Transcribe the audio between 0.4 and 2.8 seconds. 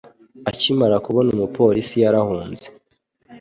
Akimara kubona umupolisi yarahunze